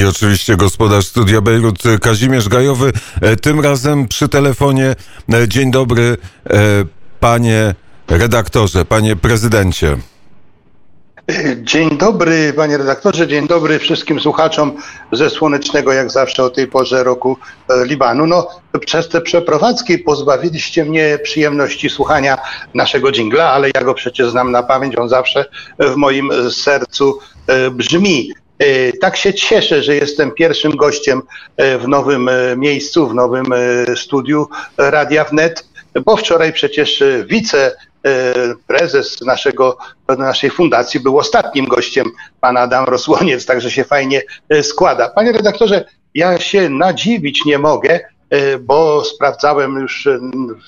[0.00, 4.94] I oczywiście gospodarz studia Bejrut Kazimierz Gajowy, e, tym razem przy telefonie.
[5.32, 6.16] E, dzień dobry,
[6.50, 6.58] e,
[7.20, 7.74] panie
[8.08, 9.96] redaktorze, panie prezydencie.
[11.56, 14.72] Dzień dobry, panie redaktorze, dzień dobry wszystkim słuchaczom
[15.12, 17.36] ze słonecznego, jak zawsze o tej porze roku
[17.84, 18.26] Libanu.
[18.26, 18.48] No,
[18.80, 22.38] przez te przeprowadzki pozbawiliście mnie przyjemności słuchania
[22.74, 25.44] naszego dżingla, ale ja go przecież znam na pamięć, on zawsze
[25.78, 27.18] w moim sercu
[27.72, 28.32] brzmi.
[28.62, 31.22] E, tak się cieszę, że jestem pierwszym gościem
[31.56, 33.46] e, w nowym e, miejscu, w nowym
[33.96, 34.48] studiu
[34.78, 35.68] Radia Wnet,
[36.04, 39.78] bo wczoraj przecież wiceprezes naszego,
[40.18, 42.06] naszej fundacji był ostatnim gościem,
[42.40, 44.22] pan Adam Rosłoniec, także się fajnie
[44.62, 45.08] składa.
[45.08, 45.84] Panie redaktorze,
[46.14, 48.00] ja się nadziwić nie mogę,
[48.60, 50.08] bo sprawdzałem już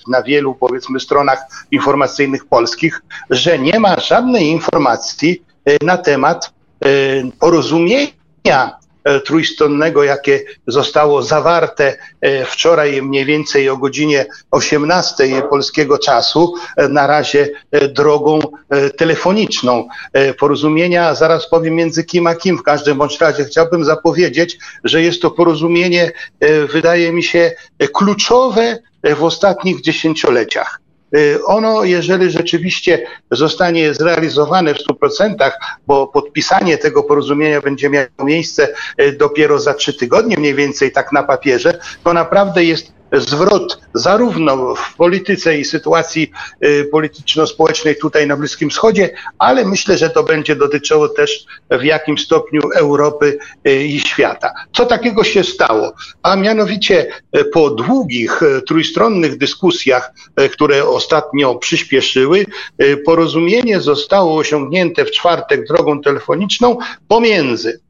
[0.09, 1.38] na wielu, powiedzmy, stronach
[1.71, 5.43] informacyjnych polskich, że nie ma żadnej informacji
[5.83, 6.54] na temat
[7.41, 16.55] porozumienia e, trójstronnego, jakie zostało zawarte e, wczoraj mniej więcej o godzinie 18 polskiego czasu,
[16.88, 17.49] na razie
[17.88, 18.38] drogą
[18.96, 19.88] telefoniczną.
[20.38, 25.23] Porozumienia, zaraz powiem między kim a kim, w każdym bądź razie chciałbym zapowiedzieć, że jest
[25.23, 26.12] to porozumienie,
[26.73, 27.52] wydaje mi się,
[27.93, 28.79] kluczowe
[29.16, 30.84] w ostatnich dziesięcioleciach.
[31.16, 35.51] Y, ono, jeżeli rzeczywiście zostanie zrealizowane w 100%,
[35.87, 38.68] bo podpisanie tego porozumienia będzie miało miejsce
[39.01, 44.74] y, dopiero za trzy tygodnie mniej więcej, tak na papierze, to naprawdę jest zwrot zarówno
[44.74, 46.30] w polityce i sytuacji
[46.65, 52.19] y, polityczno-społecznej tutaj na Bliskim Wschodzie, ale myślę, że to będzie dotyczyło też w jakim
[52.19, 53.38] stopniu Europy
[53.69, 54.52] y, i świata.
[54.73, 55.93] Co takiego się stało?
[56.23, 60.13] A mianowicie y, po długich trójstronnych dyskusjach,
[60.52, 62.46] które ostatnio przyspieszyły,
[63.07, 66.78] porozumienie zostało osiągnięte w czwartek drogą telefoniczną
[67.09, 67.84] pomiędzy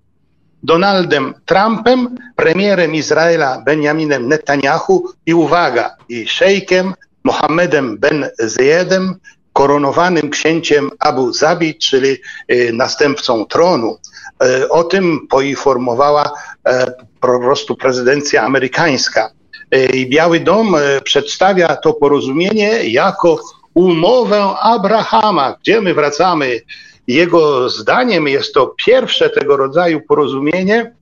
[0.64, 9.20] Donaldem Trumpem, premierem Izraela Benjaminem Netanyahu i uwaga, i szejkiem Mohammedem Ben Zayedem,
[9.52, 12.16] koronowanym księciem Abu Zabi, czyli
[12.52, 13.98] y, następcą tronu.
[14.44, 16.70] Y, o tym poinformowała y,
[17.20, 19.30] po prostu prezydencja amerykańska.
[19.92, 23.40] I Biały Dom przedstawia to porozumienie jako
[23.74, 26.60] umowę Abrahama, gdzie my wracamy
[27.06, 30.92] jego zdaniem jest to pierwsze tego rodzaju porozumienie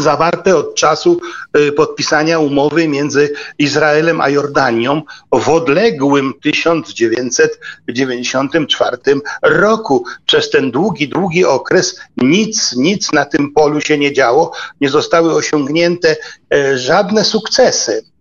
[0.00, 1.20] zawarte od czasu
[1.58, 8.96] y, podpisania umowy między Izraelem a Jordanią w odległym 1994
[9.42, 10.04] roku.
[10.26, 15.34] Przez ten długi, długi okres nic, nic na tym polu się nie działo, nie zostały
[15.34, 16.16] osiągnięte
[16.54, 18.13] y, żadne sukcesy.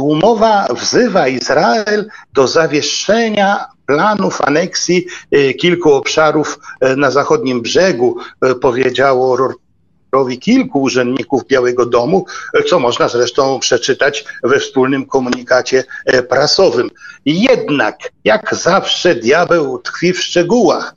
[0.00, 8.54] Umowa wzywa Izrael do zawieszenia planów aneksji e, kilku obszarów e, na zachodnim brzegu, e,
[8.54, 9.36] powiedziało
[10.40, 12.26] kilku urzędników Białego Domu,
[12.66, 15.84] co można zresztą przeczytać we wspólnym komunikacie
[16.28, 16.90] prasowym.
[17.24, 20.94] Jednak, jak zawsze, diabeł tkwi w szczegółach.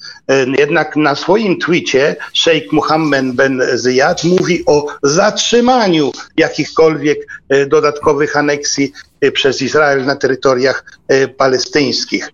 [0.58, 7.20] Jednak na swoim twicie szejk Muhammed Ben Ziyad mówi o zatrzymaniu jakichkolwiek
[7.68, 8.94] dodatkowych aneksji
[9.26, 12.32] Y, przez Izrael na terytoriach y, palestyńskich.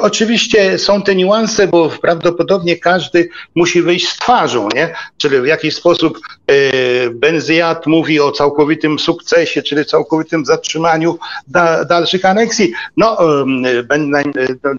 [0.00, 4.94] Oczywiście są te niuanse, bo prawdopodobnie każdy musi wyjść z twarzą, nie?
[5.16, 6.20] Czyli w jakiś sposób
[7.10, 12.72] Benziat mówi o całkowitym sukcesie, czyli całkowitym zatrzymaniu da, dalszych aneksji.
[12.96, 13.18] No,
[13.84, 14.12] ben,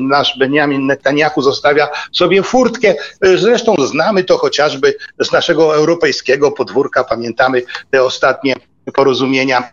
[0.02, 2.96] nasz Benjamin Netanyahu zostawia sobie furtkę.
[3.22, 7.04] Zresztą znamy to chociażby z naszego europejskiego podwórka.
[7.04, 8.56] Pamiętamy te ostatnie
[8.94, 9.70] porozumienia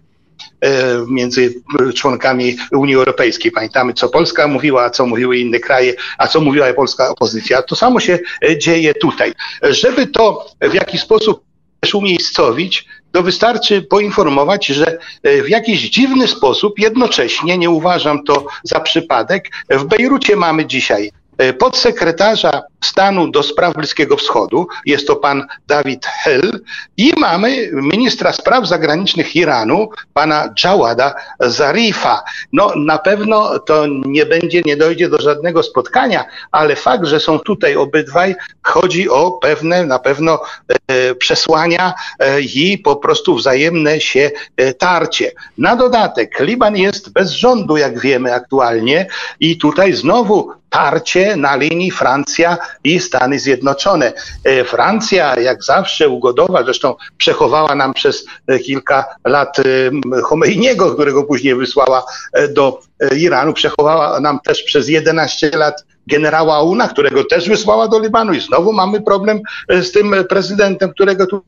[0.63, 1.55] E, między
[1.95, 3.53] członkami Unii Europejskiej.
[3.53, 7.63] Pamiętamy, co Polska mówiła, a co mówiły inne kraje, a co mówiła polska opozycja.
[7.63, 9.33] To samo się e, dzieje tutaj.
[9.63, 11.45] Żeby to w jakiś sposób
[11.81, 18.47] też umiejscowić, to wystarczy poinformować, że e, w jakiś dziwny sposób, jednocześnie, nie uważam to
[18.65, 21.13] za przypadek, w Bejrucie mamy dzisiaj
[21.59, 26.61] podsekretarza stanu do spraw Bliskiego Wschodu, jest to pan Dawid Hell
[26.97, 32.25] i mamy ministra spraw zagranicznych Iranu, pana Jawada Zarifa.
[32.53, 37.39] No na pewno to nie będzie, nie dojdzie do żadnego spotkania, ale fakt, że są
[37.39, 40.41] tutaj obydwaj, chodzi o pewne na pewno
[40.89, 45.33] e, przesłania e, i po prostu wzajemne się e, tarcie.
[45.59, 49.07] Na dodatek Liban jest bez rządu, jak wiemy aktualnie
[49.41, 54.13] i tutaj znowu tarcie na linii Francja i Stany Zjednoczone.
[54.45, 61.25] E, Francja, jak zawsze, ugodowa, zresztą przechowała nam przez e, kilka lat e, Chomeiniego, którego
[61.25, 62.05] później wysłała
[62.51, 62.81] do
[63.17, 68.41] Iranu, przechowała nam też przez 11 lat generała Una, którego też wysłała do Libanu i
[68.41, 71.43] znowu mamy problem z tym prezydentem, którego tu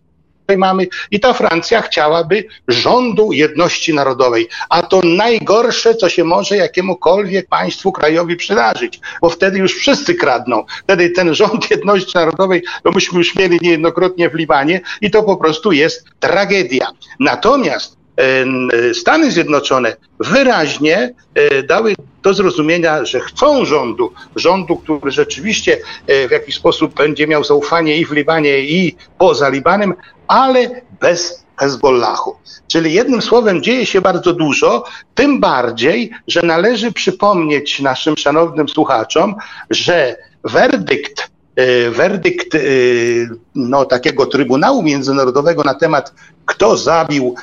[0.56, 7.49] mamy i ta Francja chciałaby rządu jedności narodowej, a to najgorsze, co się może jakiemukolwiek
[7.49, 10.64] państwu krajowi przydarzyć, bo wtedy już wszyscy kradną.
[10.82, 15.37] Wtedy ten rząd jedności narodowej, to myśmy już mieli niejednokrotnie w Libanie i to po
[15.37, 16.87] prostu jest tragedia.
[17.20, 17.96] Natomiast
[18.93, 21.94] Stany Zjednoczone wyraźnie e, dały
[22.25, 27.97] do zrozumienia, że chcą rządu, rządu, który rzeczywiście e, w jakiś sposób będzie miał zaufanie
[27.97, 29.94] i w Libanie, i poza Libanem,
[30.29, 32.37] ale bez Hezbollahu.
[32.69, 34.85] Czyli jednym słowem dzieje się bardzo dużo,
[35.15, 39.35] tym bardziej, że należy przypomnieć naszym szanownym słuchaczom,
[39.70, 41.34] że werdykt
[41.91, 42.56] werdykt
[43.55, 46.12] no, takiego Trybunału Międzynarodowego na temat
[46.47, 47.35] kto zabił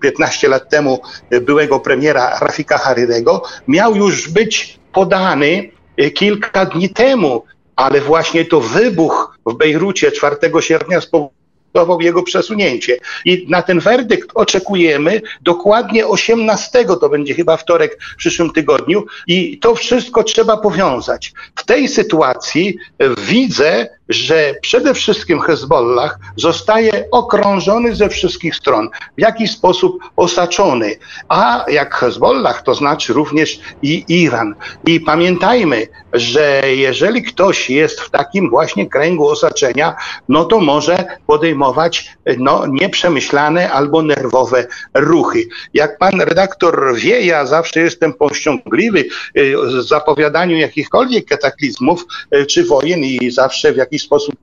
[0.00, 1.00] 15 e, lat temu
[1.42, 7.44] byłego premiera Rafika Haryrego, miał już być podany e, kilka dni temu,
[7.76, 11.35] ale właśnie to wybuch w Bejrucie 4 sierpnia spowodował,
[11.70, 12.98] spowodował jego przesunięcie.
[13.24, 19.58] I na ten werdykt oczekujemy dokładnie 18, to będzie chyba wtorek w przyszłym tygodniu, i
[19.58, 21.32] to wszystko trzeba powiązać.
[21.56, 22.78] W tej sytuacji
[23.18, 28.88] widzę, że przede wszystkim Hezbollah zostaje okrążony ze wszystkich stron,
[29.18, 30.96] w jakiś sposób osaczony.
[31.28, 34.54] A jak Hezbollah, to znaczy również i Iran.
[34.86, 39.96] I pamiętajmy, że jeżeli ktoś jest w takim właśnie kręgu osaczenia,
[40.28, 45.48] no to może podejmować no, nieprzemyślane albo nerwowe ruchy.
[45.74, 48.98] Jak pan redaktor wie, ja zawsze jestem powściągliwy
[49.38, 52.04] y, w zapowiadaniu jakichkolwiek kataklizmów
[52.34, 54.34] y, czy wojen i zawsze w jakiś jaki sposób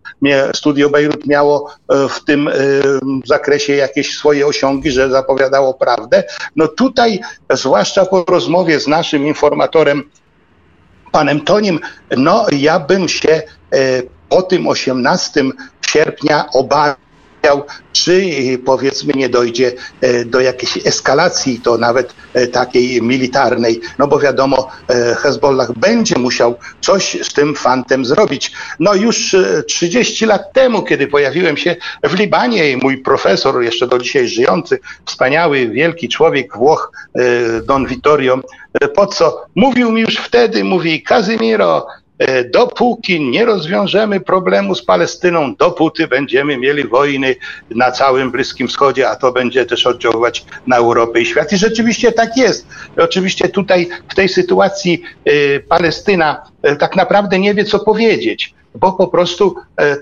[0.56, 2.52] Studio Bejrut miało e, w tym e,
[3.26, 6.24] zakresie jakieś swoje osiągi, że zapowiadało prawdę.
[6.56, 7.20] No tutaj,
[7.50, 10.04] zwłaszcza po rozmowie z naszym informatorem,
[11.12, 11.80] panem Tonim,
[12.18, 13.44] no ja bym się e,
[14.30, 15.44] po tym 18
[15.88, 16.96] sierpnia obawiał,
[17.92, 18.32] czy
[18.66, 24.68] powiedzmy nie dojdzie e, do jakiejś eskalacji, to nawet e, takiej militarnej, no bo wiadomo,
[24.90, 28.52] e, Hezbollah będzie musiał coś z tym fantem zrobić.
[28.80, 29.36] No już
[29.68, 35.68] 30 lat temu, kiedy pojawiłem się w Libanie mój profesor, jeszcze do dzisiaj żyjący, wspaniały,
[35.70, 36.92] wielki człowiek Włoch,
[37.66, 38.40] Don Vittorio
[39.12, 41.88] co mówił mi już wtedy, mówi Kazimiro,
[42.54, 47.36] dopóki nie rozwiążemy problemu z Palestyną, dopóty będziemy mieli wojny
[47.70, 51.54] na całym Bliskim Wschodzie, a to będzie też oddziaływać na Europę i świat.
[51.54, 52.68] I rzeczywiście tak jest.
[52.98, 58.94] Oczywiście tutaj w tej sytuacji e, Palestyna e, tak naprawdę nie wie, co powiedzieć, bo
[58.94, 59.56] po prostu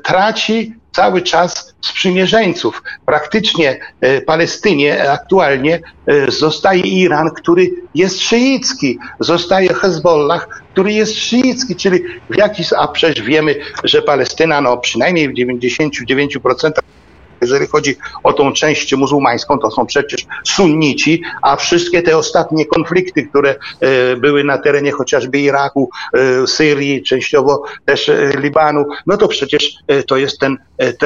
[0.04, 2.84] traci cały czas sprzymierzeńców.
[3.06, 11.76] Praktycznie e, Palestynie aktualnie e, zostaje Iran, który jest szyicki, zostaje Hezbollah, który jest szyicki,
[11.76, 16.72] czyli w jakiś, a przecież wiemy, że Palestyna no przynajmniej w 99%
[17.42, 23.28] jeżeli chodzi o tą część muzułmańską, to są przecież sunnici, a wszystkie te ostatnie konflikty,
[23.28, 29.28] które e, były na terenie chociażby Iraku, e, Syrii, częściowo też e, Libanu, no to
[29.28, 29.74] przecież
[30.08, 30.58] to jest ten,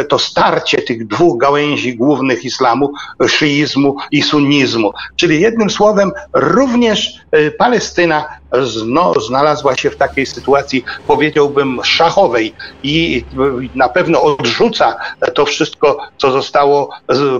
[0.09, 2.91] to starcie tych dwóch gałęzi głównych islamu,
[3.27, 4.91] szyizmu i sunnizmu.
[5.15, 7.13] Czyli jednym słowem, również
[7.57, 8.25] Palestyna
[8.85, 12.53] no, znalazła się w takiej sytuacji, powiedziałbym, szachowej
[12.83, 13.23] i
[13.75, 14.95] na pewno odrzuca
[15.33, 16.89] to wszystko, co zostało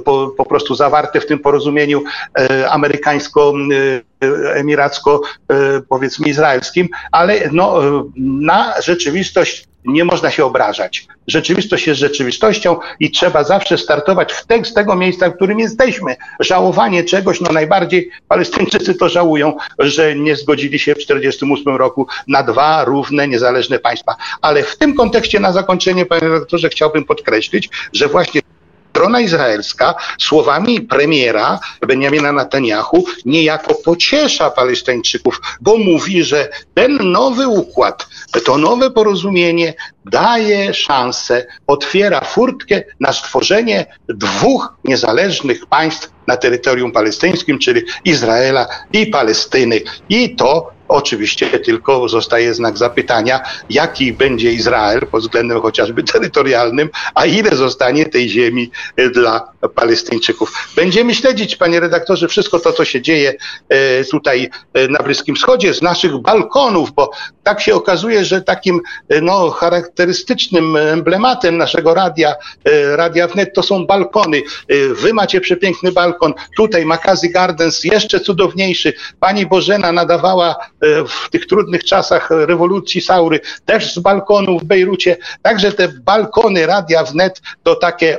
[0.06, 2.03] po, po prostu zawarte w tym porozumieniu
[2.39, 4.14] e, amerykańsko e,
[4.53, 7.81] emiracko, e, powiedzmy izraelskim, ale no,
[8.17, 11.07] na rzeczywistość nie można się obrażać.
[11.27, 16.15] Rzeczywistość jest rzeczywistością i trzeba zawsze startować w te, z tego miejsca, w którym jesteśmy.
[16.39, 22.43] Żałowanie czegoś, no najbardziej Palestyńczycy to żałują, że nie zgodzili się w 1948 roku na
[22.43, 24.15] dwa równe, niezależne państwa.
[24.41, 28.41] Ale w tym kontekście na zakończenie, panie redaktorze, chciałbym podkreślić, że właśnie
[28.95, 38.07] strona izraelska słowami premiera Benjamina Netanyahu niejako pociesza Palestyńczyków, bo mówi, że ten nowy układ,
[38.45, 39.73] to nowe porozumienie
[40.05, 49.07] daje szansę, otwiera furtkę na stworzenie dwóch niezależnych państw na terytorium palestyńskim, czyli Izraela i
[49.07, 49.81] Palestyny.
[50.09, 53.39] I to Oczywiście tylko zostaje znak zapytania,
[53.70, 60.69] jaki będzie Izrael pod względem chociażby terytorialnym, a ile zostanie tej ziemi e, dla Palestyńczyków.
[60.75, 63.34] Będziemy śledzić, panie redaktorze, wszystko to, co się dzieje
[63.69, 67.12] e, tutaj e, na Bliskim Wschodzie z naszych balkonów, bo
[67.43, 68.81] tak się okazuje, że takim
[69.22, 72.36] no, charakterystycznym emblematem naszego radia,
[72.95, 74.41] Radia Wnet to są balkony.
[74.95, 78.93] Wy macie przepiękny balkon, tutaj Makazy Gardens, jeszcze cudowniejszy.
[79.19, 80.55] Pani Bożena nadawała
[80.86, 85.17] E, w tych trudnych czasach rewolucji Saury, też z balkonu w Bejrucie.
[85.41, 88.17] Także te balkony Radia Wnet to takie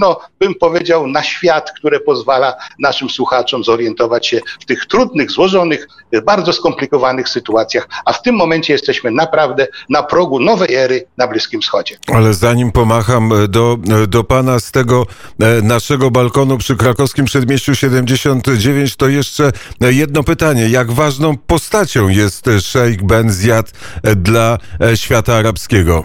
[0.00, 5.88] no, bym powiedział, na świat, które pozwala naszym słuchaczom zorientować się w tych trudnych, złożonych,
[6.24, 7.88] bardzo skomplikowanych sytuacjach.
[8.04, 11.96] A w tym momencie jesteśmy naprawdę na progu nowej ery na Bliskim Wschodzie.
[12.14, 15.06] Ale zanim pomacham do, do pana z tego
[15.40, 20.68] e, naszego balkonu przy krakowskim przedmieściu 79, to jeszcze jedno pytanie.
[20.68, 23.72] Jak ważną postacią jest szejk Ben Ziyad
[24.16, 26.04] dla e, świata arabskiego?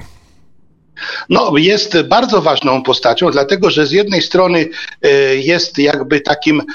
[1.29, 4.69] No, jest bardzo ważną postacią, dlatego że z jednej strony
[5.01, 6.65] e, jest jakby takim e,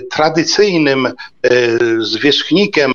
[0.00, 1.12] tradycyjnym e,
[2.00, 2.92] zwierzchnikiem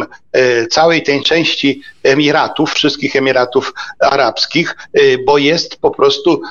[0.70, 4.76] całej tej części Emiratów, wszystkich Emiratów Arabskich,
[5.26, 6.42] bo jest po prostu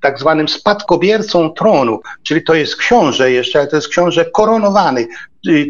[0.00, 5.08] tak zwanym spadkobiercą tronu, czyli to jest książę jeszcze, ale to jest książę koronowany,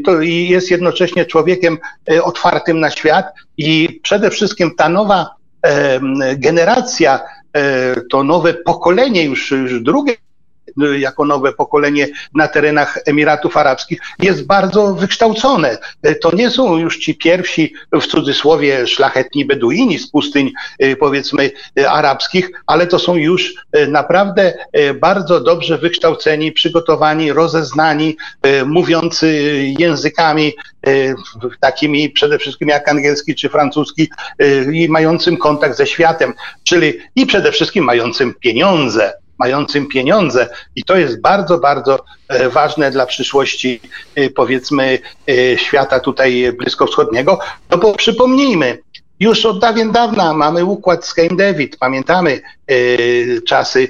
[0.05, 1.79] to jest jednocześnie człowiekiem
[2.23, 5.31] otwartym na świat i przede wszystkim ta nowa
[6.37, 7.21] generacja
[8.11, 10.17] to nowe pokolenie, już, już drugie
[10.99, 15.79] jako nowe pokolenie na terenach Emiratów Arabskich jest bardzo wykształcone.
[16.03, 21.51] E, to nie są już ci pierwsi, w cudzysłowie, szlachetni Beduini z pustyń, e, powiedzmy,
[21.89, 23.55] arabskich, ale to są już
[23.89, 24.55] naprawdę
[25.01, 28.17] bardzo dobrze wykształceni, przygotowani, rozeznani,
[28.67, 30.53] mówiący językami
[31.61, 34.09] takimi przede wszystkim jak angielski czy francuski
[34.73, 39.13] i mającym kontakt ze światem, czyli i przede wszystkim mającym pieniądze
[39.43, 43.81] mającym pieniądze i to jest bardzo, bardzo e, ważne dla przyszłości
[44.15, 47.39] e, powiedzmy e, świata tutaj bliskowschodniego,
[47.71, 48.79] no bo przypomnijmy,
[49.21, 51.77] już od dawien dawna mamy układ z Camp David.
[51.77, 52.41] Pamiętamy
[53.47, 53.89] czasy,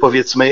[0.00, 0.50] powiedzmy,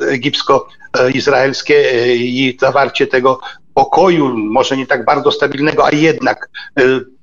[0.00, 1.76] egipsko-izraelskie
[2.16, 3.40] i zawarcie tego
[3.78, 6.50] pokoju, może nie tak bardzo stabilnego, a jednak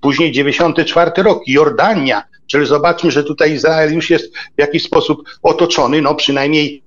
[0.01, 6.01] później 94 rok, Jordania, Czyli zobaczmy, że tutaj Izrael już jest w jakiś sposób otoczony,
[6.01, 6.83] no przynajmniej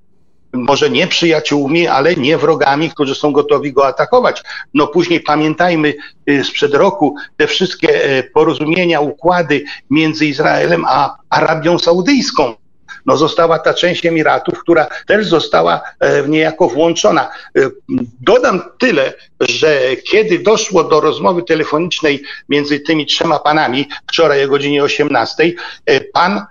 [0.52, 4.42] może nie przyjaciółmi, ale nie wrogami, którzy są gotowi go atakować.
[4.74, 5.94] No później pamiętajmy
[6.30, 12.54] y, sprzed roku te wszystkie y, porozumienia, układy między Izraelem a Arabią Saudyjską
[13.08, 17.28] no została ta część Emiratów, która też została e, niejako włączona.
[17.56, 17.60] E,
[18.20, 24.84] dodam tyle, że kiedy doszło do rozmowy telefonicznej między tymi trzema panami wczoraj o godzinie
[24.84, 25.52] 18,
[25.86, 26.46] e, pan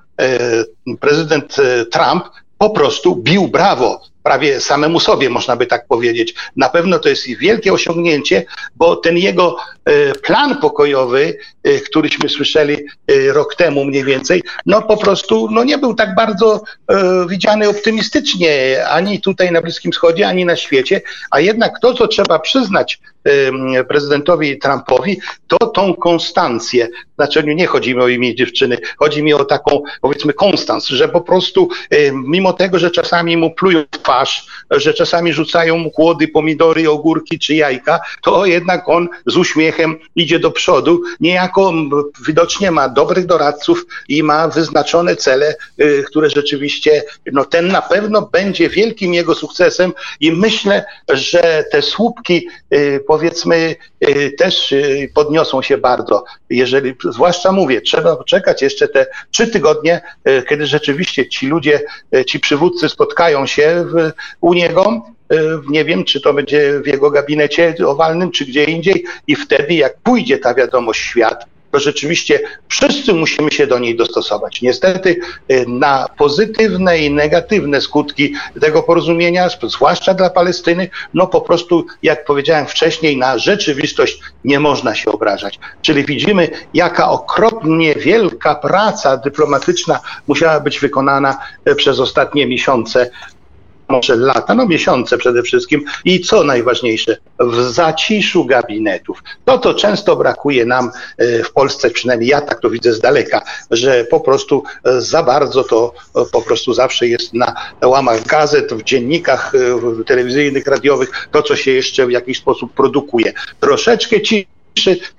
[1.00, 1.56] prezydent
[1.92, 2.24] Trump
[2.58, 6.34] po prostu bił brawo prawie samemu sobie, można by tak powiedzieć.
[6.56, 12.76] Na pewno to jest wielkie osiągnięcie, bo ten jego e, plan pokojowy, e, któryśmy słyszeli
[12.76, 16.62] e, rok temu mniej więcej, no po prostu no nie był tak bardzo
[17.30, 22.40] widziany optymistycznie ani tutaj na Bliskim Wschodzie, ani na świecie, a jednak to, co trzeba
[22.40, 23.00] przyznać
[23.90, 26.88] prezydentowi Trumpowi, to tą konstancję.
[27.16, 31.22] Znaczy nie chodzi mi o imię dziewczyny, chodzi mi o taką powiedzmy konstans, że po
[31.22, 31.70] prostu
[32.14, 33.84] mimo tego, że czasami mu plują
[34.18, 40.00] twarz, że czasami rzucają mu kłody, pomidory, ogórki czy jajka, to jednak on z uśmiechem
[40.16, 41.02] idzie do przodu.
[41.20, 41.74] Niejako
[42.28, 48.22] widocznie ma dobrych doradców i ma wyznaczone cele, y, które rzeczywiście, no ten na pewno
[48.22, 53.76] będzie wielkim jego sukcesem i myślę, że te słupki y, powiedzmy
[54.10, 54.74] y, też
[55.14, 56.24] podniosą się bardzo.
[56.50, 60.02] Jeżeli, zwłaszcza mówię, trzeba poczekać jeszcze te trzy tygodnie,
[60.50, 61.82] kiedy rzeczywiście ci ludzie,
[62.28, 64.07] ci przywódcy spotkają się w,
[64.42, 65.02] u niego.
[65.32, 65.36] E,
[65.70, 69.98] nie wiem, czy to będzie w jego gabinecie owalnym, czy gdzie indziej, i wtedy, jak
[69.98, 74.62] pójdzie ta wiadomość świat, to rzeczywiście wszyscy musimy się do niej dostosować.
[74.62, 81.86] Niestety e, na pozytywne i negatywne skutki tego porozumienia, zwłaszcza dla Palestyny, no po prostu,
[82.04, 85.60] jak powiedziałem wcześniej, na rzeczywistość nie można się obrażać.
[85.82, 93.10] Czyli widzimy, jaka okropnie wielka praca dyplomatyczna musiała być wykonana e, przez ostatnie miesiące
[93.90, 99.24] może lata, no miesiące przede wszystkim i co najważniejsze, w zaciszu gabinetów.
[99.46, 103.42] To, co często brakuje nam e, w Polsce, przynajmniej ja tak to widzę z daleka,
[103.72, 108.74] że po prostu e, za bardzo to e, po prostu zawsze jest na łamach gazet,
[108.74, 109.54] w dziennikach
[110.06, 113.34] telewizyjnych, radiowych, to, co się jeszcze w jakiś sposób produkuje.
[113.60, 114.48] Troszeczkę ci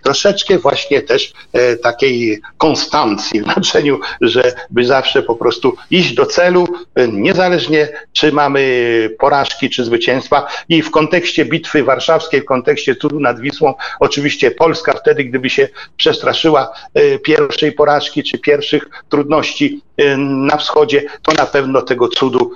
[0.02, 6.68] troszeczkę właśnie też e, takiej konstancji w znaczeniu, żeby zawsze po prostu iść do celu,
[6.94, 10.46] e, niezależnie czy mamy porażki czy zwycięstwa.
[10.68, 15.68] I w kontekście bitwy warszawskiej, w kontekście cudu nad Wisłą, oczywiście Polska wtedy, gdyby się
[15.96, 19.80] przestraszyła e, pierwszej porażki czy pierwszych trudności
[20.18, 22.52] na wschodzie, to na pewno tego cudu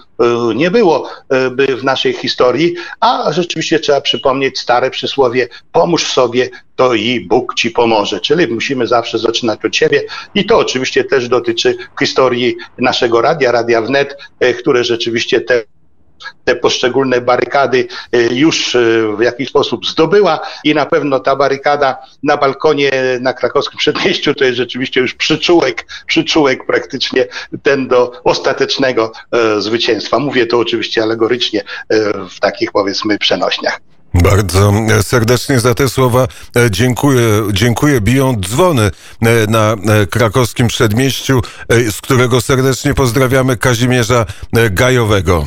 [0.54, 1.08] nie było
[1.50, 7.54] by w naszej historii, a rzeczywiście trzeba przypomnieć stare przysłowie pomóż sobie, to i Bóg
[7.54, 8.20] ci pomoże.
[8.20, 10.02] Czyli musimy zawsze zaczynać od siebie
[10.34, 14.16] i to oczywiście też dotyczy historii naszego radia, Radia Wnet,
[14.58, 15.62] które rzeczywiście te
[16.44, 21.98] te poszczególne barykady y, już y, w jakiś sposób zdobyła i na pewno ta barykada
[22.22, 27.26] na balkonie na krakowskim przedmieściu to jest rzeczywiście już przyczółek, przyczółek praktycznie
[27.62, 30.18] ten do ostatecznego e, zwycięstwa.
[30.18, 31.96] Mówię to oczywiście alegorycznie e,
[32.28, 33.80] w takich powiedzmy przenośniach.
[34.14, 37.22] Bardzo serdecznie za te słowa e, dziękuję.
[37.52, 38.00] Dziękuję.
[38.00, 38.90] Biją dzwony
[39.48, 39.76] na
[40.10, 41.40] krakowskim przedmieściu,
[41.90, 44.26] z którego serdecznie pozdrawiamy Kazimierza
[44.70, 45.46] Gajowego.